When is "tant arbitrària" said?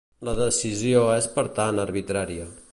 1.61-2.53